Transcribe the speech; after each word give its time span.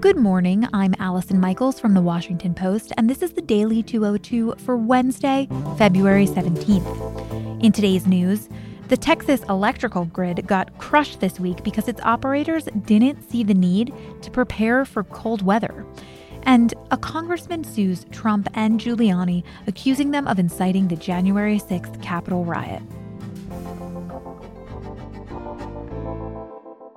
Good 0.00 0.16
morning. 0.16 0.66
I'm 0.72 0.94
Allison 0.98 1.38
Michaels 1.38 1.78
from 1.78 1.92
the 1.92 2.00
Washington 2.00 2.54
Post, 2.54 2.90
and 2.96 3.10
this 3.10 3.20
is 3.20 3.34
the 3.34 3.42
Daily 3.42 3.82
202 3.82 4.54
for 4.56 4.74
Wednesday, 4.74 5.46
February 5.76 6.26
17th. 6.26 7.62
In 7.62 7.70
today's 7.70 8.06
news, 8.06 8.48
the 8.88 8.96
Texas 8.96 9.42
electrical 9.50 10.06
grid 10.06 10.46
got 10.46 10.78
crushed 10.78 11.20
this 11.20 11.38
week 11.38 11.62
because 11.62 11.86
its 11.86 12.00
operators 12.00 12.64
didn't 12.86 13.30
see 13.30 13.44
the 13.44 13.52
need 13.52 13.92
to 14.22 14.30
prepare 14.30 14.86
for 14.86 15.04
cold 15.04 15.42
weather. 15.42 15.84
And 16.44 16.72
a 16.90 16.96
congressman 16.96 17.62
sues 17.62 18.06
Trump 18.10 18.48
and 18.54 18.80
Giuliani, 18.80 19.44
accusing 19.66 20.12
them 20.12 20.26
of 20.26 20.38
inciting 20.38 20.88
the 20.88 20.96
January 20.96 21.58
6th 21.58 22.02
Capitol 22.02 22.46
riot. 22.46 22.82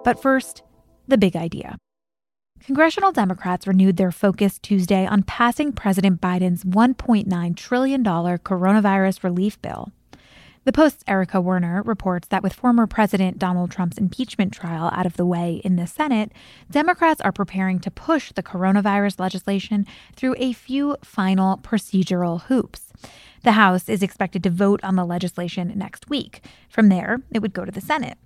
But 0.06 0.22
first, 0.22 0.64
the 1.10 1.18
big 1.18 1.36
idea. 1.36 1.78
Congressional 2.66 3.12
Democrats 3.12 3.68
renewed 3.68 3.98
their 3.98 4.10
focus 4.10 4.58
Tuesday 4.58 5.06
on 5.06 5.24
passing 5.24 5.74
President 5.74 6.22
Biden's 6.22 6.64
$1.9 6.64 7.58
trillion 7.58 8.04
coronavirus 8.06 9.22
relief 9.22 9.62
bill. 9.62 9.92
The 10.64 10.72
Post's 10.72 11.04
Erica 11.06 11.42
Werner 11.42 11.82
reports 11.82 12.30
that 12.30 12.42
with 12.42 12.54
former 12.54 12.88
President 12.88 13.38
Donald 13.38 13.70
Trump's 13.70 13.98
impeachment 13.98 14.54
trial 14.54 14.90
out 14.94 15.06
of 15.06 15.18
the 15.18 15.26
way 15.26 15.60
in 15.66 15.76
the 15.76 15.86
Senate, 15.86 16.32
Democrats 16.72 17.20
are 17.20 17.34
preparing 17.34 17.80
to 17.80 17.92
push 17.92 18.32
the 18.32 18.42
coronavirus 18.42 19.20
legislation 19.20 19.86
through 20.16 20.36
a 20.38 20.54
few 20.54 20.96
final 21.04 21.58
procedural 21.58 22.44
hoops. 22.44 22.94
The 23.44 23.52
House 23.52 23.90
is 23.90 24.02
expected 24.02 24.42
to 24.44 24.50
vote 24.50 24.80
on 24.86 24.96
the 24.96 25.04
legislation 25.04 25.74
next 25.76 26.10
week. 26.10 26.40
From 26.70 26.88
there, 26.88 27.24
it 27.30 27.42
would 27.42 27.52
go 27.52 27.66
to 27.66 27.74
the 27.74 27.82
Senate. 27.82 28.18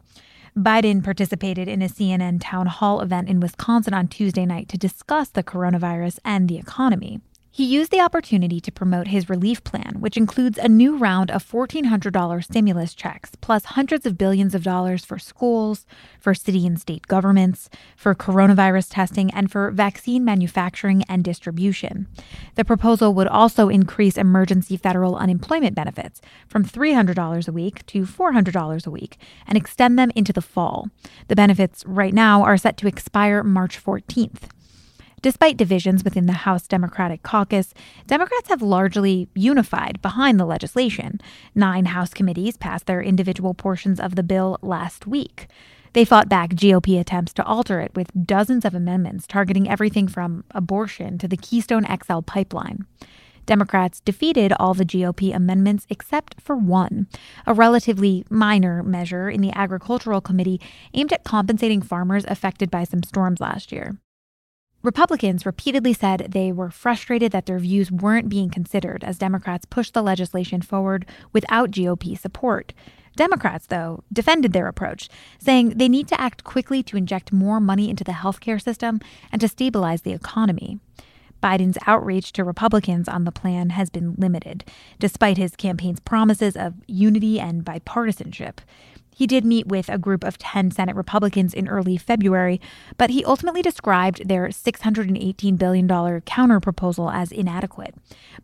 Biden 0.57 1.03
participated 1.03 1.67
in 1.67 1.84
a 1.84 1.88
CNN 1.88 2.39
town 2.41 2.66
hall 2.66 2.99
event 3.02 3.29
in 3.29 3.39
Wisconsin 3.39 3.93
on 3.93 4.07
Tuesday 4.07 4.43
night 4.43 4.67
to 4.70 4.77
discuss 4.77 5.30
the 5.30 5.43
coronavirus 5.43 6.17
and 6.25 6.49
the 6.49 6.58
economy. 6.58 7.22
He 7.58 7.66
used 7.66 7.89
the 7.89 8.02
opportunity 8.02 8.61
to 8.61 8.72
promote 8.72 9.08
his 9.08 9.31
relief 9.31 9.63
plan, 9.63 9.95
which 9.97 10.16
includes 10.16 10.59
a 10.59 10.69
new 10.69 10.95
round 10.95 11.31
of 11.31 11.44
$1,400 11.44 12.44
stimulus 12.44 12.94
checks, 12.94 13.31
plus 13.41 13.66
hundreds 13.66 14.05
of 14.05 14.16
billions 14.16 14.53
of 14.53 14.61
dollars 14.61 15.03
for 15.03 15.17
schools, 15.17 15.88
for 16.19 16.36
city 16.36 16.67
and 16.67 16.80
state 16.80 17.08
governments, 17.08 17.67
for 17.95 18.14
coronavirus 18.14 18.89
testing, 18.91 19.31
and 19.31 19.52
for 19.52 19.72
vaccine 19.72 20.23
manufacturing 20.23 21.02
and 21.09 21.23
distribution. 21.23 22.05
The 22.53 22.64
proposal 22.64 23.16
would 23.16 23.27
also 23.27 23.69
increase 23.69 24.17
emergency 24.19 24.77
federal 24.77 25.16
unemployment 25.16 25.73
benefits 25.73 26.21
from 26.47 26.64
$300 26.64 27.47
a 27.47 27.52
week 27.52 27.83
to 27.88 28.03
$400 28.03 28.86
a 28.86 28.92
week 28.92 29.17
and 29.47 29.58
extend 29.58 29.97
them 29.97 30.11
into 30.16 30.31
the 30.31 30.44
fall. 30.44 30.89
The 31.27 31.36
benefits 31.36 31.83
right 31.88 32.14
now 32.14 32.44
are 32.44 32.58
set 32.58 32.77
to 32.77 32.88
expire 32.88 33.42
March 33.42 33.83
14th. 33.83 34.44
Despite 35.23 35.58
divisions 35.58 36.04
within 36.04 36.28
the 36.28 36.34
House 36.34 36.68
Democratic 36.68 37.23
caucus, 37.23 37.73
Democrats 38.06 38.50
have 38.50 38.62
largely 38.62 39.28
unified 39.34 40.00
behind 40.04 40.40
the 40.40 40.46
legislation. 40.46 41.20
Nine 41.56 41.86
House 41.86 42.14
committees 42.14 42.56
passed 42.56 42.86
their 42.86 43.02
individual 43.02 43.56
portions 43.56 44.00
of 44.00 44.16
the 44.16 44.22
bill 44.22 44.60
last 44.62 45.08
week. 45.08 45.48
They 45.94 46.06
fought 46.06 46.30
back 46.30 46.52
GOP 46.52 47.00
attempts 47.00 47.34
to 47.34 47.45
alter 47.45 47.80
it 47.80 47.95
with 47.95 48.12
dozens 48.28 48.64
of 48.64 48.76
amendments 48.76 49.26
targeting 49.26 49.68
everything 49.68 50.08
from 50.08 50.44
abortion 50.52 51.18
to 51.18 51.28
the 51.28 51.38
Keystone 51.38 51.86
XL 51.86 52.20
pipeline. 52.20 52.86
Democrats 53.48 54.02
defeated 54.02 54.54
all 54.60 54.76
the 54.76 54.86
GOP 54.86 55.34
amendments 55.34 55.88
except 55.90 56.40
for 56.40 56.56
one, 56.56 57.08
a 57.48 57.56
relatively 57.56 58.23
minor 58.30 58.84
measure 58.84 59.32
in 59.32 59.42
the 59.42 59.58
Agricultural 59.58 60.22
Committee 60.22 60.62
aimed 60.94 61.12
at 61.12 61.23
compensating 61.23 61.82
farmers 61.82 62.26
affected 62.28 62.70
by 62.70 62.84
some 62.84 63.02
storms 63.02 63.40
last 63.40 63.72
year. 63.72 63.98
Republicans 64.83 65.45
repeatedly 65.45 65.94
said 65.94 66.28
they 66.30 66.52
were 66.52 66.70
frustrated 66.70 67.31
that 67.31 67.45
their 67.45 67.59
views 67.59 67.92
weren't 67.92 68.30
being 68.30 68.50
considered 68.50 69.03
as 69.03 69.17
Democrats 69.17 69.66
pushed 69.66 69.93
the 69.93 70.04
legislation 70.04 70.61
forward 70.61 71.05
without 71.33 71.71
GOP 71.71 72.17
support. 72.17 72.73
Democrats, 73.15 73.65
though, 73.65 74.04
defended 74.14 74.54
their 74.54 74.67
approach, 74.67 75.10
saying 75.39 75.70
they 75.70 75.89
need 75.89 76.08
to 76.08 76.21
act 76.21 76.43
quickly 76.43 76.83
to 76.83 76.98
inject 76.98 77.33
more 77.33 77.60
money 77.60 77.89
into 77.89 78.04
the 78.04 78.11
healthcare 78.11 78.61
system 78.61 78.99
and 79.32 79.42
to 79.42 79.48
stabilize 79.48 80.04
the 80.04 80.14
economy. 80.14 80.80
Biden's 81.42 81.77
outreach 81.86 82.32
to 82.33 82.44
Republicans 82.44 83.08
on 83.08 83.23
the 83.23 83.32
plan 83.32 83.71
has 83.71 83.89
been 83.89 84.15
limited, 84.17 84.64
despite 84.99 85.38
his 85.38 85.55
campaign's 85.55 85.99
promises 85.99 86.55
of 86.55 86.76
unity 86.88 87.39
and 87.39 87.64
bipartisanship. 87.64 88.59
He 89.17 89.26
did 89.26 89.44
meet 89.44 89.66
with 89.66 89.89
a 89.89 89.98
group 89.98 90.23
of 90.23 90.38
10 90.38 90.70
Senate 90.70 90.95
Republicans 90.95 91.55
in 91.55 91.67
early 91.67 91.98
February, 91.98 92.61
but 93.00 93.10
he 93.10 93.26
ultimately 93.26 93.64
described 93.64 94.28
their 94.28 94.50
$618 94.50 95.58
billion 95.58 95.88
counterproposal 95.88 97.11
as 97.11 97.32
inadequate. 97.32 97.95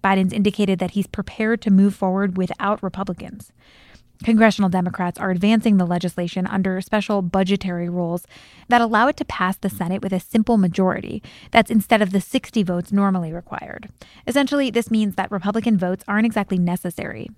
Biden's 0.03 0.33
indicated 0.33 0.79
that 0.79 0.91
he's 0.91 1.06
prepared 1.06 1.62
to 1.62 1.69
move 1.69 1.94
forward 1.94 2.38
without 2.38 2.81
Republicans. 2.81 3.51
Congressional 4.23 4.67
Democrats 4.67 5.19
are 5.19 5.29
advancing 5.29 5.78
the 5.78 5.85
legislation 5.85 6.47
under 6.47 6.81
special 6.81 7.22
budgetary 7.22 7.88
rules 7.88 8.25
that 8.69 8.81
allow 8.81 9.07
it 9.07 9.17
to 9.17 9.25
pass 9.25 9.56
the 9.57 9.69
Senate 9.69 10.01
with 10.01 10.12
a 10.12 10.19
simple 10.19 10.57
majority. 10.57 11.22
That's 11.51 11.69
instead 11.69 12.01
of 12.01 12.12
the 12.12 12.22
60 12.22 12.63
votes 12.63 12.91
normally 12.91 13.31
required. 13.31 13.89
Essentially, 14.25 14.72
this 14.72 14.89
means 14.89 15.13
that 15.16 15.29
Republican 15.29 15.78
votes 15.78 16.03
aren't 16.07 16.25
exactly 16.25 16.57
necessary. 16.57 17.29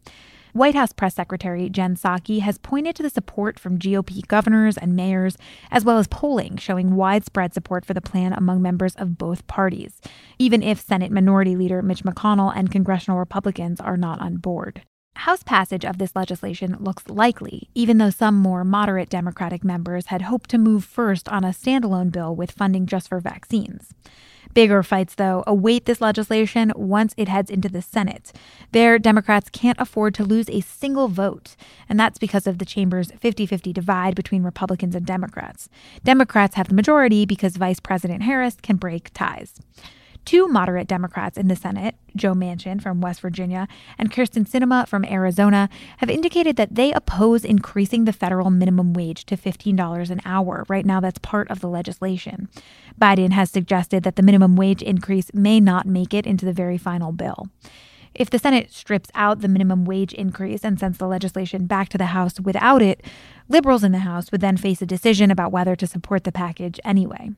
White 0.56 0.74
House 0.76 0.94
Press 0.94 1.14
Secretary 1.14 1.68
Jen 1.68 1.98
Psaki 1.98 2.40
has 2.40 2.58
pointed 2.58 2.96
to 2.96 3.04
the 3.04 3.10
support 3.10 3.60
from 3.60 3.78
GOP 3.78 4.26
governors 4.26 4.78
and 4.78 4.96
mayors, 4.96 5.38
as 5.70 5.84
well 5.84 5.98
as 5.98 6.08
polling 6.08 6.56
showing 6.56 6.96
widespread 6.96 7.54
support 7.54 7.84
for 7.86 7.94
the 7.94 8.00
plan 8.00 8.32
among 8.32 8.62
members 8.62 8.96
of 8.96 9.18
both 9.18 9.46
parties, 9.48 10.00
even 10.40 10.64
if 10.64 10.80
Senate 10.80 11.12
Minority 11.12 11.58
Leader 11.58 11.82
Mitch 11.82 12.06
McConnell 12.06 12.56
and 12.56 12.72
congressional 12.72 13.20
Republicans 13.20 13.82
are 13.82 13.98
not 13.98 14.22
on 14.22 14.38
board. 14.38 14.84
House 15.18 15.44
passage 15.44 15.84
of 15.84 15.98
this 15.98 16.16
legislation 16.16 16.78
looks 16.80 17.10
likely, 17.10 17.70
even 17.76 17.98
though 17.98 18.10
some 18.10 18.36
more 18.36 18.64
moderate 18.64 19.10
Democratic 19.10 19.62
members 19.62 20.06
had 20.06 20.22
hoped 20.22 20.50
to 20.52 20.58
move 20.58 20.86
first 20.86 21.28
on 21.28 21.44
a 21.44 21.50
standalone 21.50 22.14
bill 22.14 22.34
with 22.34 22.52
funding 22.52 22.86
just 22.86 23.10
for 23.10 23.20
vaccines. 23.20 23.94
Bigger 24.56 24.84
fights, 24.84 25.16
though, 25.16 25.44
await 25.46 25.86
this 25.86 26.00
legislation 26.00 26.72
once 26.78 27.14
it 27.18 27.28
heads 27.28 27.52
into 27.52 27.68
the 27.68 27.82
Senate. 27.82 28.32
There, 28.72 28.98
Democrats 28.98 29.50
can't 29.50 29.80
afford 29.82 30.16
to 30.16 30.24
lose 30.24 30.50
a 30.50 30.62
single 30.62 31.10
vote, 31.10 31.58
and 31.90 32.00
that's 32.00 32.18
because 32.18 32.48
of 32.48 32.58
the 32.58 32.64
chamber's 32.64 33.12
50 33.12 33.46
50 33.46 33.74
divide 33.74 34.16
between 34.16 34.44
Republicans 34.44 34.96
and 34.96 35.06
Democrats. 35.06 35.68
Democrats 36.06 36.56
have 36.56 36.70
the 36.70 36.74
majority 36.74 37.26
because 37.26 37.58
Vice 37.58 37.82
President 37.82 38.24
Harris 38.24 38.56
can 38.62 38.78
break 38.78 39.12
ties. 39.14 39.60
Two 40.26 40.48
moderate 40.48 40.88
Democrats 40.88 41.38
in 41.38 41.48
the 41.50 41.56
Senate, 41.56 41.94
Joe 42.16 42.34
Manchin 42.34 42.82
from 42.82 43.00
West 43.00 43.22
Virginia 43.22 43.68
and 44.00 44.12
Kyrsten 44.12 44.50
Sinema 44.50 44.88
from 44.88 45.06
Arizona, 45.06 45.70
have 45.98 46.10
indicated 46.10 46.56
that 46.56 46.74
they 46.74 46.92
oppose 46.92 47.46
increasing 47.46 48.06
the 48.06 48.14
federal 48.14 48.50
minimum 48.50 48.94
wage 48.94 49.26
to 49.28 49.38
$15 49.38 50.10
an 50.10 50.22
hour. 50.26 50.66
Right 50.68 50.86
now, 50.86 51.00
that's 51.00 51.20
part 51.20 51.50
of 51.52 51.60
the 51.60 51.70
legislation. 51.70 52.50
Biden 53.00 53.34
has 53.34 53.52
suggested 53.52 54.02
that 54.02 54.16
the 54.16 54.24
minimum 54.24 54.56
wage 54.56 54.82
increase 54.82 55.32
may 55.32 55.60
not 55.60 55.86
make 55.86 56.12
it 56.12 56.26
into 56.26 56.46
the 56.46 56.54
very 56.54 56.80
final 56.80 57.12
bill. 57.12 57.48
If 58.16 58.30
the 58.32 58.40
Senate 58.40 58.72
strips 58.72 59.12
out 59.14 59.42
the 59.42 59.48
minimum 59.48 59.86
wage 59.86 60.14
increase 60.14 60.64
and 60.64 60.80
sends 60.80 60.98
the 60.98 61.08
legislation 61.08 61.68
back 61.68 61.90
to 61.90 61.98
the 61.98 62.08
House 62.08 62.40
without 62.40 62.82
it, 62.82 63.04
liberals 63.48 63.84
in 63.84 63.92
the 63.92 64.00
House 64.00 64.32
would 64.32 64.42
then 64.42 64.58
face 64.58 64.82
a 64.82 64.88
decision 64.88 65.30
about 65.30 65.52
whether 65.52 65.76
to 65.76 65.86
support 65.86 66.24
the 66.24 66.32
package 66.32 66.80
anyway. 66.84 67.32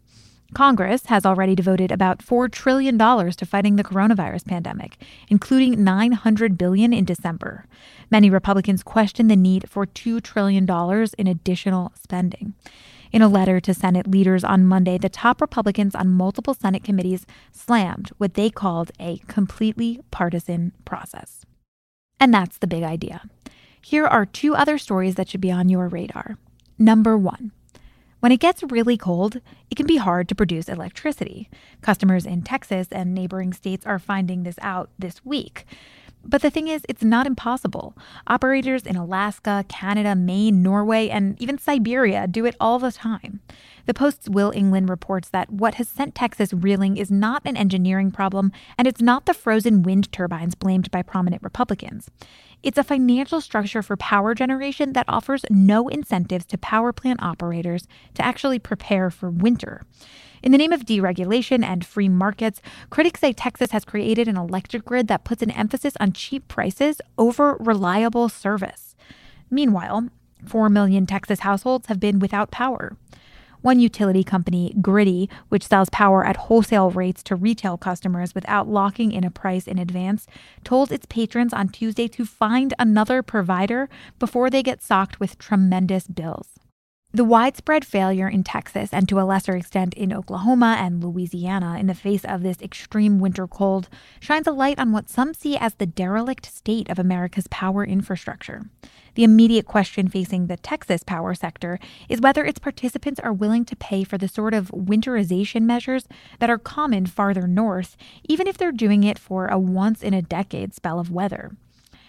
Congress 0.53 1.07
has 1.07 1.25
already 1.25 1.55
devoted 1.55 1.91
about 1.91 2.19
$4 2.19 2.51
trillion 2.51 2.97
to 2.97 3.45
fighting 3.45 3.75
the 3.75 3.83
coronavirus 3.83 4.45
pandemic, 4.45 4.97
including 5.27 5.83
900 5.83 6.57
billion 6.57 6.93
in 6.93 7.05
December. 7.05 7.65
Many 8.09 8.29
Republicans 8.29 8.83
question 8.83 9.27
the 9.27 9.35
need 9.35 9.69
for 9.69 9.85
$2 9.85 10.21
trillion 10.21 10.65
in 11.17 11.27
additional 11.27 11.91
spending. 12.01 12.53
In 13.11 13.21
a 13.21 13.27
letter 13.27 13.59
to 13.61 13.73
Senate 13.73 14.07
leaders 14.07 14.43
on 14.43 14.65
Monday, 14.65 14.97
the 14.97 15.09
top 15.09 15.41
Republicans 15.41 15.95
on 15.95 16.09
multiple 16.09 16.53
Senate 16.53 16.83
committees 16.83 17.25
slammed 17.51 18.09
what 18.17 18.33
they 18.33 18.49
called 18.49 18.91
a 18.99 19.17
completely 19.27 20.01
partisan 20.11 20.73
process. 20.85 21.45
And 22.19 22.33
that's 22.33 22.57
the 22.57 22.67
big 22.67 22.83
idea. 22.83 23.23
Here 23.81 24.05
are 24.05 24.25
two 24.25 24.55
other 24.55 24.77
stories 24.77 25.15
that 25.15 25.29
should 25.29 25.41
be 25.41 25.51
on 25.51 25.69
your 25.69 25.87
radar. 25.87 26.37
Number 26.77 27.17
one, 27.17 27.51
when 28.19 28.31
it 28.31 28.39
gets 28.39 28.63
really 28.63 28.97
cold, 28.97 29.41
it 29.69 29.75
can 29.75 29.85
be 29.85 29.97
hard 29.97 30.27
to 30.29 30.35
produce 30.35 30.69
electricity. 30.69 31.49
Customers 31.81 32.25
in 32.25 32.41
Texas 32.41 32.87
and 32.91 33.13
neighboring 33.13 33.53
states 33.53 33.85
are 33.85 33.99
finding 33.99 34.43
this 34.43 34.57
out 34.61 34.89
this 34.97 35.23
week. 35.23 35.65
But 36.27 36.41
the 36.41 36.49
thing 36.49 36.67
is, 36.67 36.83
it's 36.89 37.03
not 37.03 37.25
impossible. 37.25 37.95
Operators 38.27 38.85
in 38.85 38.97
Alaska, 38.97 39.63
Canada, 39.69 40.13
Maine, 40.13 40.61
Norway, 40.61 41.07
and 41.07 41.41
even 41.41 41.57
Siberia 41.57 42.27
do 42.27 42.45
it 42.45 42.55
all 42.59 42.79
the 42.79 42.91
time. 42.91 43.39
The 43.85 43.93
Post's 43.93 44.29
Will 44.29 44.51
Englund 44.51 44.89
reports 44.89 45.29
that 45.29 45.49
what 45.49 45.75
has 45.75 45.87
sent 45.87 46.13
Texas 46.13 46.51
reeling 46.51 46.97
is 46.97 47.09
not 47.09 47.41
an 47.45 47.55
engineering 47.55 48.11
problem, 48.11 48.51
and 48.77 48.85
it's 48.85 49.01
not 49.01 49.25
the 49.25 49.33
frozen 49.33 49.81
wind 49.83 50.11
turbines 50.11 50.55
blamed 50.55 50.91
by 50.91 51.01
prominent 51.01 51.41
Republicans. 51.41 52.11
It's 52.61 52.77
a 52.77 52.83
financial 52.83 53.39
structure 53.39 53.81
for 53.81 53.95
power 53.95 54.35
generation 54.35 54.91
that 54.93 55.05
offers 55.07 55.45
no 55.49 55.87
incentives 55.87 56.45
to 56.47 56.57
power 56.57 56.91
plant 56.91 57.23
operators 57.23 57.87
to 58.15 58.25
actually 58.25 58.59
prepare 58.59 59.09
for 59.09 59.29
winter. 59.29 59.83
In 60.43 60.51
the 60.51 60.57
name 60.57 60.71
of 60.71 60.85
deregulation 60.85 61.63
and 61.63 61.85
free 61.85 62.09
markets, 62.09 62.61
critics 62.89 63.21
say 63.21 63.33
Texas 63.33 63.71
has 63.71 63.85
created 63.85 64.27
an 64.27 64.37
electric 64.37 64.85
grid 64.85 65.07
that 65.07 65.23
puts 65.23 65.41
an 65.41 65.51
emphasis 65.51 65.93
on 65.99 66.13
cheap 66.13 66.47
prices 66.47 67.01
over 67.17 67.57
reliable 67.59 68.29
service. 68.29 68.95
Meanwhile, 69.49 70.09
4 70.45 70.69
million 70.69 71.05
Texas 71.05 71.39
households 71.39 71.87
have 71.87 71.99
been 71.99 72.19
without 72.19 72.51
power. 72.51 72.95
One 73.61 73.79
utility 73.79 74.23
company, 74.23 74.75
Griddy, 74.81 75.29
which 75.49 75.65
sells 75.65 75.89
power 75.89 76.23
at 76.23 76.37
wholesale 76.37 76.91
rates 76.91 77.23
to 77.23 77.35
retail 77.35 77.75
customers 77.75 78.35
without 78.35 78.67
locking 78.67 79.11
in 79.11 79.23
a 79.23 79.31
price 79.31 79.67
in 79.67 79.79
advance, 79.79 80.27
told 80.63 80.91
its 80.91 81.07
patrons 81.07 81.53
on 81.53 81.69
Tuesday 81.69 82.07
to 82.09 82.25
find 82.25 82.73
another 82.77 83.23
provider 83.23 83.89
before 84.19 84.49
they 84.49 84.61
get 84.61 84.83
socked 84.83 85.19
with 85.19 85.39
tremendous 85.39 86.07
bills. 86.07 86.59
The 87.13 87.23
widespread 87.23 87.85
failure 87.85 88.27
in 88.27 88.43
Texas 88.43 88.93
and 88.93 89.07
to 89.07 89.19
a 89.19 89.23
lesser 89.23 89.55
extent 89.55 89.93
in 89.93 90.11
Oklahoma 90.11 90.75
and 90.77 91.01
Louisiana 91.01 91.77
in 91.79 91.87
the 91.87 91.95
face 91.95 92.25
of 92.25 92.43
this 92.43 92.61
extreme 92.61 93.19
winter 93.19 93.47
cold 93.47 93.87
shines 94.19 94.45
a 94.45 94.51
light 94.51 94.77
on 94.77 94.91
what 94.91 95.09
some 95.09 95.33
see 95.33 95.55
as 95.55 95.75
the 95.75 95.85
derelict 95.85 96.45
state 96.45 96.89
of 96.89 96.99
America's 96.99 97.47
power 97.47 97.85
infrastructure. 97.85 98.69
The 99.15 99.23
immediate 99.23 99.65
question 99.65 100.09
facing 100.09 100.47
the 100.47 100.57
Texas 100.57 101.01
power 101.03 101.33
sector 101.33 101.79
is 102.09 102.19
whether 102.19 102.43
its 102.43 102.59
participants 102.59 103.21
are 103.21 103.33
willing 103.33 103.63
to 103.65 103.75
pay 103.77 104.03
for 104.03 104.17
the 104.17 104.27
sort 104.27 104.53
of 104.53 104.69
winterization 104.71 105.61
measures 105.61 106.09
that 106.39 106.49
are 106.49 106.57
common 106.57 107.05
farther 107.05 107.47
north, 107.47 107.95
even 108.25 108.47
if 108.47 108.57
they're 108.57 108.73
doing 108.73 109.05
it 109.05 109.17
for 109.17 109.47
a 109.47 109.57
once 109.57 110.03
in 110.03 110.13
a 110.13 110.21
decade 110.21 110.73
spell 110.73 110.99
of 110.99 111.09
weather. 111.09 111.55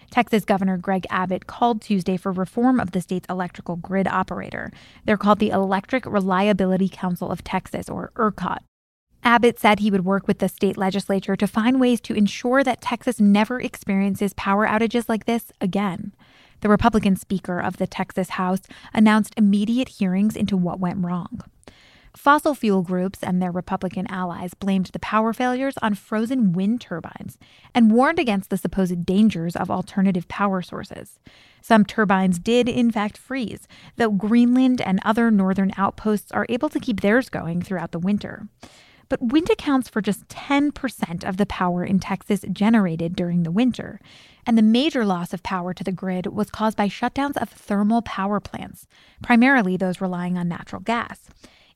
Texas 0.09 0.45
Governor 0.45 0.77
Greg 0.77 1.05
Abbott 1.09 1.47
called 1.47 1.81
Tuesday 1.81 2.17
for 2.17 2.31
reform 2.31 2.79
of 2.79 2.91
the 2.91 3.01
state's 3.01 3.27
electrical 3.29 3.75
grid 3.75 4.07
operator. 4.07 4.71
They're 5.05 5.17
called 5.17 5.39
the 5.39 5.49
Electric 5.49 6.05
Reliability 6.05 6.89
Council 6.89 7.31
of 7.31 7.43
Texas, 7.43 7.89
or 7.89 8.11
ERCOT. 8.15 8.59
Abbott 9.23 9.59
said 9.59 9.79
he 9.79 9.91
would 9.91 10.05
work 10.05 10.27
with 10.27 10.39
the 10.39 10.47
state 10.47 10.77
legislature 10.77 11.35
to 11.35 11.47
find 11.47 11.79
ways 11.79 11.99
to 12.01 12.13
ensure 12.13 12.63
that 12.63 12.81
Texas 12.81 13.19
never 13.19 13.59
experiences 13.59 14.33
power 14.33 14.65
outages 14.65 15.09
like 15.09 15.25
this 15.25 15.51
again. 15.59 16.13
The 16.61 16.69
Republican 16.69 17.15
Speaker 17.15 17.59
of 17.59 17.77
the 17.77 17.87
Texas 17.87 18.31
House 18.31 18.61
announced 18.93 19.33
immediate 19.37 19.89
hearings 19.89 20.35
into 20.35 20.57
what 20.57 20.79
went 20.79 21.03
wrong. 21.03 21.41
Fossil 22.15 22.55
fuel 22.55 22.81
groups 22.81 23.19
and 23.21 23.41
their 23.41 23.51
Republican 23.51 24.07
allies 24.07 24.53
blamed 24.53 24.87
the 24.87 24.99
power 24.99 25.33
failures 25.33 25.75
on 25.81 25.93
frozen 25.93 26.53
wind 26.53 26.81
turbines 26.81 27.37
and 27.73 27.91
warned 27.91 28.19
against 28.19 28.49
the 28.49 28.57
supposed 28.57 29.05
dangers 29.05 29.55
of 29.55 29.69
alternative 29.69 30.27
power 30.27 30.61
sources. 30.61 31.19
Some 31.61 31.85
turbines 31.85 32.39
did, 32.39 32.67
in 32.67 32.91
fact, 32.91 33.17
freeze, 33.17 33.67
though 33.97 34.11
Greenland 34.11 34.81
and 34.81 34.99
other 35.03 35.29
northern 35.29 35.71
outposts 35.77 36.31
are 36.31 36.45
able 36.49 36.69
to 36.69 36.79
keep 36.79 37.01
theirs 37.01 37.29
going 37.29 37.61
throughout 37.61 37.91
the 37.91 37.99
winter. 37.99 38.47
But 39.09 39.23
wind 39.23 39.49
accounts 39.49 39.89
for 39.89 40.01
just 40.01 40.27
10% 40.27 41.27
of 41.27 41.37
the 41.37 41.47
power 41.47 41.83
in 41.83 41.99
Texas 41.99 42.45
generated 42.51 43.15
during 43.15 43.41
the 43.41 43.51
winter. 43.51 43.99
And 44.45 44.55
the 44.55 44.61
major 44.61 45.03
loss 45.03 45.33
of 45.33 45.41
power 45.41 45.73
to 45.73 45.83
the 45.83 45.91
grid 45.91 46.27
was 46.27 46.51
caused 46.51 46.77
by 46.77 46.87
shutdowns 46.87 47.35
of 47.37 47.49
thermal 47.49 48.03
power 48.03 48.39
plants, 48.39 48.87
primarily 49.23 49.77
those 49.77 49.99
relying 49.99 50.37
on 50.37 50.47
natural 50.47 50.81
gas. 50.81 51.27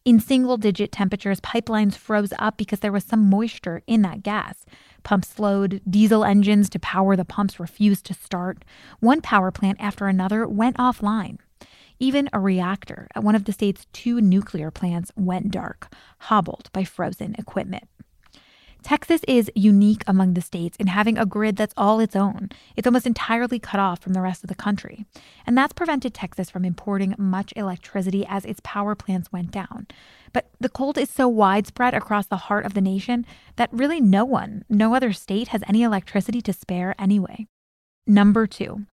In 0.06 0.20
single 0.20 0.58
digit 0.58 0.92
temperatures, 0.92 1.40
pipelines 1.40 1.96
froze 1.96 2.34
up 2.38 2.58
because 2.58 2.82
there 2.82 2.92
was 2.92 3.06
some 3.06 3.30
moisture 3.30 3.82
in 3.88 4.02
that 4.02 4.22
gas. 4.22 4.66
Pumps 5.04 5.30
slowed, 5.30 5.82
diesel 5.90 6.26
engines 6.26 6.70
to 6.72 6.80
power 6.80 7.16
the 7.16 7.24
pumps 7.24 7.58
refused 7.58 8.06
to 8.08 8.14
start. 8.14 8.66
One 9.00 9.22
power 9.22 9.50
plant 9.50 9.78
after 9.80 10.08
another 10.08 10.46
went 10.46 10.76
offline. 10.76 11.38
Even 12.00 12.30
a 12.34 12.40
reactor 12.40 13.08
at 13.16 13.24
one 13.24 13.34
of 13.34 13.46
the 13.46 13.54
state's 13.54 13.88
two 13.94 14.20
nuclear 14.20 14.72
plants 14.72 15.10
went 15.16 15.52
dark, 15.52 15.94
hobbled 16.20 16.70
by 16.74 16.84
frozen 16.84 17.34
equipment. 17.38 17.88
Texas 18.84 19.22
is 19.28 19.50
unique 19.56 20.04
among 20.08 20.34
the 20.34 20.42
states 20.42 20.78
in 20.78 20.88
having 20.88 21.18
a 21.18 21.26
grid 21.26 21.56
that's 21.56 21.74
all 21.78 22.00
its 22.00 22.16
own. 22.16 22.50
It's 22.76 22.86
almost 22.86 23.08
entirely 23.08 23.58
cut 23.58 23.80
off 23.80 24.00
from 24.00 24.14
the 24.14 24.22
rest 24.22 24.44
of 24.44 24.50
the 24.50 24.56
country. 24.56 25.06
And 25.48 25.58
that's 25.58 25.74
prevented 25.74 26.14
Texas 26.14 26.50
from 26.50 26.66
importing 26.66 27.16
much 27.18 27.54
electricity 27.56 28.26
as 28.28 28.46
its 28.46 28.60
power 28.64 28.94
plants 28.94 29.32
went 29.32 29.52
down. 29.52 29.88
But 30.34 30.50
the 30.60 30.70
cold 30.70 30.98
is 30.98 31.10
so 31.10 31.28
widespread 31.28 31.94
across 31.94 32.28
the 32.28 32.38
heart 32.38 32.66
of 32.66 32.74
the 32.74 32.82
nation 32.82 33.26
that 33.56 33.72
really 33.72 34.02
no 34.02 34.26
one, 34.26 34.66
no 34.70 34.96
other 34.96 35.14
state 35.14 35.50
has 35.50 35.64
any 35.68 35.84
electricity 35.84 36.42
to 36.42 36.54
spare 36.54 36.94
anyway. 37.00 37.48
Number 38.06 38.48
two, 38.48 38.86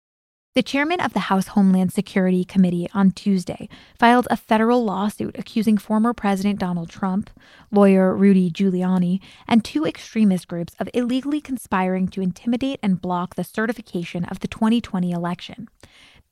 the 0.59 0.63
chairman 0.65 0.99
of 0.99 1.13
the 1.13 1.21
House 1.31 1.47
Homeland 1.47 1.93
Security 1.93 2.45
Committee 2.45 2.89
on 2.93 3.13
Tuesday 3.13 3.69
filed 3.97 4.27
a 4.29 4.37
federal 4.37 4.85
lawsuit 4.85 5.39
accusing 5.39 5.79
former 5.79 6.13
President 6.13 6.59
Donald 6.59 6.91
Trump, 6.91 7.31
lawyer 7.71 8.13
Rudy 8.13 8.51
Giuliani, 8.51 9.21
and 9.47 9.65
two 9.65 9.87
extremist 9.87 10.49
groups 10.49 10.75
of 10.81 10.91
illegally 10.93 11.41
conspiring 11.41 12.09
to 12.09 12.21
intimidate 12.21 12.81
and 12.83 13.01
block 13.01 13.37
the 13.37 13.45
certification 13.45 14.25
of 14.25 14.41
the 14.41 14.49
2020 14.49 15.13
election. 15.13 15.69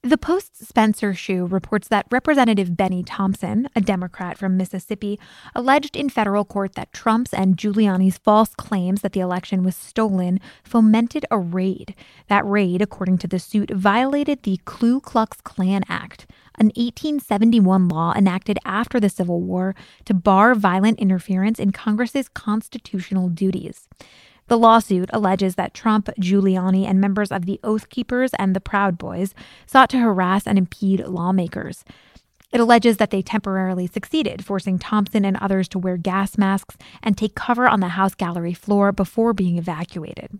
The 0.02 0.18
Post's 0.18 0.68
Spencer 0.68 1.14
Hsu 1.14 1.46
reports 1.46 1.88
that 1.88 2.06
Representative 2.12 2.76
Benny 2.76 3.02
Thompson, 3.02 3.68
a 3.74 3.80
Democrat 3.80 4.38
from 4.38 4.56
Mississippi, 4.56 5.18
alleged 5.52 5.96
in 5.96 6.10
federal 6.10 6.44
court 6.44 6.74
that 6.74 6.92
Trump's 6.92 7.34
and 7.34 7.56
Giuliani's 7.56 8.16
false 8.16 8.54
claims 8.54 9.00
that 9.00 9.14
the 9.14 9.20
election 9.20 9.64
was 9.64 9.74
stolen 9.74 10.38
fomented 10.62 11.26
a 11.28 11.38
raid. 11.38 11.96
That 12.28 12.46
raid, 12.46 12.82
according 12.82 13.18
to 13.18 13.26
the 13.26 13.40
suit, 13.40 13.70
violated 13.70 14.44
the 14.44 14.60
Ku 14.64 15.00
Klux 15.00 15.40
Klan 15.40 15.82
Act, 15.88 16.30
an 16.56 16.66
1871 16.76 17.88
law 17.88 18.12
enacted 18.14 18.60
after 18.64 19.00
the 19.00 19.10
Civil 19.10 19.40
War 19.40 19.74
to 20.04 20.14
bar 20.14 20.54
violent 20.54 21.00
interference 21.00 21.58
in 21.58 21.72
Congress's 21.72 22.28
constitutional 22.28 23.28
duties. 23.28 23.88
The 24.48 24.58
lawsuit 24.58 25.10
alleges 25.12 25.56
that 25.56 25.74
Trump, 25.74 26.08
Giuliani, 26.20 26.86
and 26.86 27.00
members 27.00 27.32
of 27.32 27.46
the 27.46 27.58
Oath 27.64 27.88
Keepers 27.88 28.30
and 28.38 28.54
the 28.54 28.60
Proud 28.60 28.96
Boys 28.96 29.34
sought 29.66 29.90
to 29.90 29.98
harass 29.98 30.46
and 30.46 30.56
impede 30.56 31.00
lawmakers. 31.06 31.84
It 32.52 32.60
alleges 32.60 32.98
that 32.98 33.10
they 33.10 33.22
temporarily 33.22 33.88
succeeded, 33.88 34.44
forcing 34.44 34.78
Thompson 34.78 35.24
and 35.24 35.36
others 35.38 35.68
to 35.70 35.80
wear 35.80 35.96
gas 35.96 36.38
masks 36.38 36.76
and 37.02 37.18
take 37.18 37.34
cover 37.34 37.66
on 37.66 37.80
the 37.80 37.88
House 37.88 38.14
gallery 38.14 38.54
floor 38.54 38.92
before 38.92 39.32
being 39.32 39.58
evacuated. 39.58 40.38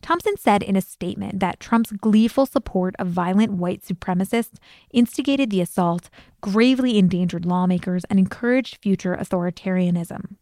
Thompson 0.00 0.36
said 0.36 0.62
in 0.62 0.76
a 0.76 0.80
statement 0.80 1.40
that 1.40 1.58
Trump's 1.58 1.90
gleeful 1.90 2.46
support 2.46 2.94
of 3.00 3.08
violent 3.08 3.54
white 3.54 3.82
supremacists 3.82 4.58
instigated 4.92 5.50
the 5.50 5.60
assault, 5.60 6.08
gravely 6.40 6.96
endangered 6.96 7.44
lawmakers, 7.44 8.04
and 8.04 8.20
encouraged 8.20 8.76
future 8.76 9.16
authoritarianism. 9.16 10.36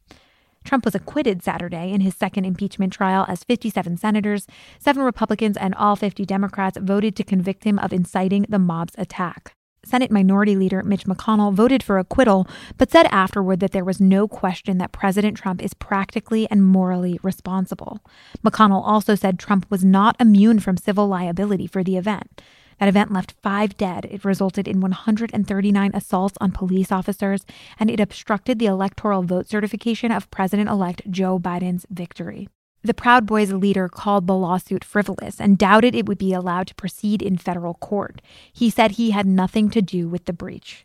Trump 0.66 0.84
was 0.84 0.94
acquitted 0.94 1.42
Saturday 1.42 1.92
in 1.92 2.00
his 2.00 2.14
second 2.14 2.44
impeachment 2.44 2.92
trial 2.92 3.24
as 3.28 3.44
57 3.44 3.96
senators, 3.96 4.46
seven 4.78 5.02
Republicans, 5.02 5.56
and 5.56 5.74
all 5.74 5.96
50 5.96 6.24
Democrats 6.26 6.78
voted 6.80 7.16
to 7.16 7.24
convict 7.24 7.64
him 7.64 7.78
of 7.78 7.92
inciting 7.92 8.46
the 8.48 8.58
mob's 8.58 8.94
attack. 8.98 9.54
Senate 9.86 10.10
Minority 10.10 10.56
Leader 10.56 10.82
Mitch 10.82 11.04
McConnell 11.04 11.54
voted 11.54 11.80
for 11.80 11.98
acquittal, 11.98 12.48
but 12.76 12.90
said 12.90 13.06
afterward 13.12 13.60
that 13.60 13.70
there 13.70 13.84
was 13.84 14.00
no 14.00 14.26
question 14.26 14.78
that 14.78 14.90
President 14.90 15.36
Trump 15.36 15.62
is 15.62 15.74
practically 15.74 16.48
and 16.50 16.66
morally 16.66 17.20
responsible. 17.22 18.00
McConnell 18.44 18.82
also 18.84 19.14
said 19.14 19.38
Trump 19.38 19.64
was 19.70 19.84
not 19.84 20.16
immune 20.18 20.58
from 20.58 20.76
civil 20.76 21.06
liability 21.06 21.68
for 21.68 21.84
the 21.84 21.96
event. 21.96 22.42
That 22.78 22.88
event 22.88 23.12
left 23.12 23.34
five 23.42 23.76
dead. 23.76 24.06
It 24.10 24.24
resulted 24.24 24.68
in 24.68 24.80
139 24.80 25.90
assaults 25.94 26.36
on 26.40 26.52
police 26.52 26.92
officers, 26.92 27.46
and 27.80 27.90
it 27.90 28.00
obstructed 28.00 28.58
the 28.58 28.66
electoral 28.66 29.22
vote 29.22 29.48
certification 29.48 30.12
of 30.12 30.30
President 30.30 30.68
elect 30.68 31.02
Joe 31.10 31.38
Biden's 31.38 31.86
victory. 31.88 32.48
The 32.82 32.94
Proud 32.94 33.26
Boys 33.26 33.52
leader 33.52 33.88
called 33.88 34.26
the 34.26 34.36
lawsuit 34.36 34.84
frivolous 34.84 35.40
and 35.40 35.58
doubted 35.58 35.94
it 35.94 36.06
would 36.06 36.18
be 36.18 36.32
allowed 36.32 36.68
to 36.68 36.74
proceed 36.74 37.20
in 37.20 37.36
federal 37.36 37.74
court. 37.74 38.22
He 38.52 38.70
said 38.70 38.92
he 38.92 39.10
had 39.10 39.26
nothing 39.26 39.70
to 39.70 39.82
do 39.82 40.08
with 40.08 40.26
the 40.26 40.32
breach. 40.32 40.84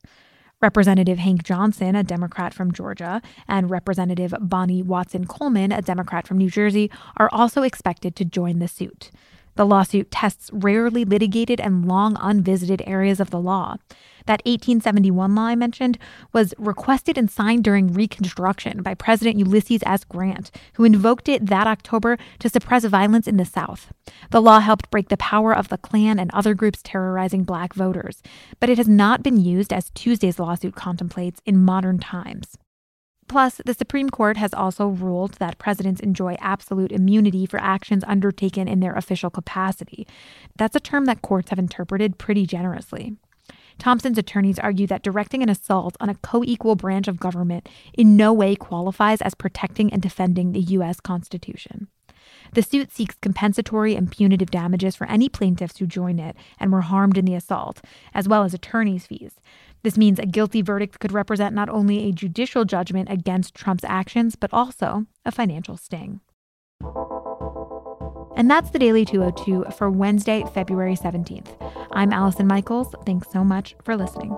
Representative 0.61 1.19
Hank 1.19 1.43
Johnson, 1.43 1.95
a 1.95 2.03
Democrat 2.03 2.53
from 2.53 2.71
Georgia, 2.71 3.21
and 3.47 3.69
Representative 3.69 4.33
Bonnie 4.39 4.83
Watson 4.83 5.25
Coleman, 5.25 5.71
a 5.71 5.81
Democrat 5.81 6.27
from 6.27 6.37
New 6.37 6.49
Jersey, 6.49 6.89
are 7.17 7.29
also 7.31 7.63
expected 7.63 8.15
to 8.15 8.25
join 8.25 8.59
the 8.59 8.67
suit. 8.67 9.11
The 9.55 9.65
lawsuit 9.65 10.11
tests 10.11 10.49
rarely 10.53 11.05
litigated 11.05 11.59
and 11.59 11.85
long 11.85 12.17
unvisited 12.19 12.81
areas 12.85 13.19
of 13.19 13.29
the 13.29 13.39
law. 13.39 13.77
That 14.25 14.41
1871 14.45 15.35
law 15.35 15.43
I 15.43 15.55
mentioned 15.55 15.97
was 16.31 16.53
requested 16.57 17.17
and 17.17 17.29
signed 17.29 17.63
during 17.63 17.93
Reconstruction 17.93 18.83
by 18.83 18.93
President 18.93 19.37
Ulysses 19.37 19.81
S. 19.85 20.03
Grant, 20.03 20.51
who 20.73 20.83
invoked 20.83 21.27
it 21.27 21.47
that 21.47 21.67
October 21.67 22.17
to 22.39 22.49
suppress 22.49 22.85
violence 22.85 23.27
in 23.27 23.37
the 23.37 23.45
South. 23.45 23.91
The 24.29 24.41
law 24.41 24.59
helped 24.59 24.91
break 24.91 25.09
the 25.09 25.17
power 25.17 25.55
of 25.55 25.69
the 25.69 25.77
Klan 25.77 26.19
and 26.19 26.31
other 26.33 26.53
groups 26.53 26.81
terrorizing 26.83 27.43
black 27.43 27.73
voters, 27.73 28.21
but 28.59 28.69
it 28.69 28.77
has 28.77 28.87
not 28.87 29.23
been 29.23 29.39
used 29.39 29.73
as 29.73 29.89
Tuesday's 29.91 30.39
lawsuit 30.39 30.75
contemplates 30.75 31.41
in 31.45 31.63
modern 31.63 31.97
times. 31.97 32.57
Plus, 33.31 33.61
the 33.65 33.73
Supreme 33.73 34.09
Court 34.09 34.35
has 34.35 34.53
also 34.53 34.89
ruled 34.89 35.35
that 35.35 35.57
presidents 35.57 36.01
enjoy 36.01 36.35
absolute 36.41 36.91
immunity 36.91 37.45
for 37.45 37.61
actions 37.61 38.03
undertaken 38.05 38.67
in 38.67 38.81
their 38.81 38.93
official 38.93 39.29
capacity. 39.29 40.05
That's 40.57 40.75
a 40.75 40.81
term 40.81 41.05
that 41.05 41.21
courts 41.21 41.49
have 41.49 41.57
interpreted 41.57 42.17
pretty 42.17 42.45
generously. 42.45 43.15
Thompson's 43.77 44.17
attorneys 44.17 44.59
argue 44.59 44.85
that 44.87 45.01
directing 45.01 45.41
an 45.41 45.47
assault 45.47 45.95
on 46.01 46.09
a 46.09 46.15
co 46.15 46.43
equal 46.43 46.75
branch 46.75 47.07
of 47.07 47.21
government 47.21 47.69
in 47.93 48.17
no 48.17 48.33
way 48.33 48.53
qualifies 48.53 49.21
as 49.21 49.33
protecting 49.33 49.93
and 49.93 50.01
defending 50.01 50.51
the 50.51 50.59
U.S. 50.75 50.99
Constitution. 50.99 51.87
The 52.53 52.61
suit 52.61 52.91
seeks 52.91 53.15
compensatory 53.15 53.95
and 53.95 54.11
punitive 54.11 54.51
damages 54.51 54.95
for 54.95 55.07
any 55.07 55.29
plaintiffs 55.29 55.77
who 55.77 55.87
join 55.87 56.19
it 56.19 56.35
and 56.59 56.71
were 56.71 56.81
harmed 56.81 57.17
in 57.17 57.25
the 57.25 57.35
assault, 57.35 57.81
as 58.13 58.27
well 58.27 58.43
as 58.43 58.53
attorney's 58.53 59.07
fees. 59.07 59.39
This 59.83 59.97
means 59.97 60.19
a 60.19 60.25
guilty 60.25 60.61
verdict 60.61 60.99
could 60.99 61.11
represent 61.11 61.55
not 61.55 61.69
only 61.69 62.07
a 62.07 62.11
judicial 62.11 62.65
judgment 62.65 63.09
against 63.09 63.55
Trump's 63.55 63.85
actions, 63.85 64.35
but 64.35 64.53
also 64.53 65.05
a 65.25 65.31
financial 65.31 65.77
sting. 65.77 66.19
And 68.35 68.49
that's 68.49 68.71
the 68.71 68.79
Daily 68.79 69.05
202 69.05 69.71
for 69.77 69.89
Wednesday, 69.89 70.43
February 70.53 70.95
17th. 70.95 71.55
I'm 71.91 72.11
Allison 72.11 72.47
Michaels. 72.47 72.93
Thanks 73.05 73.27
so 73.31 73.43
much 73.43 73.75
for 73.83 73.95
listening. 73.95 74.37